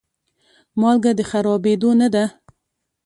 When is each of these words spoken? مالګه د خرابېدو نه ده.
مالګه 0.79 1.11
د 1.17 1.19
خرابېدو 1.29 1.89
نه 2.01 2.07
ده. 2.13 2.25